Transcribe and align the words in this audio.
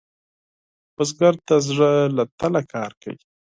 بزګر 0.95 1.33
د 1.47 1.49
زړۀ 1.67 1.93
له 2.15 2.23
تله 2.39 2.61
کار 2.71 2.91
کوي 3.01 3.19